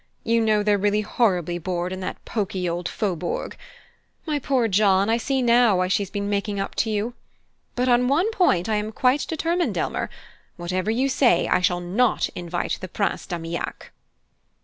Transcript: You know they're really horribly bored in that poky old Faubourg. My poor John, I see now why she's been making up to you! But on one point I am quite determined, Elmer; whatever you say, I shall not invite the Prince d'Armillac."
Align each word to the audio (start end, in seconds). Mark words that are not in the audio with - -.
You 0.23 0.41
know 0.41 0.63
they're 0.63 0.79
really 0.79 1.01
horribly 1.01 1.59
bored 1.59 1.93
in 1.93 1.99
that 1.99 2.25
poky 2.25 2.67
old 2.67 2.89
Faubourg. 2.89 3.55
My 4.25 4.39
poor 4.39 4.67
John, 4.67 5.11
I 5.11 5.17
see 5.17 5.43
now 5.43 5.77
why 5.77 5.89
she's 5.89 6.09
been 6.09 6.27
making 6.27 6.59
up 6.59 6.73
to 6.77 6.89
you! 6.89 7.13
But 7.75 7.87
on 7.87 8.07
one 8.07 8.31
point 8.31 8.67
I 8.67 8.77
am 8.77 8.91
quite 8.91 9.27
determined, 9.27 9.77
Elmer; 9.77 10.09
whatever 10.57 10.89
you 10.89 11.07
say, 11.07 11.47
I 11.47 11.61
shall 11.61 11.81
not 11.81 12.29
invite 12.29 12.79
the 12.81 12.87
Prince 12.87 13.27
d'Armillac." 13.27 13.91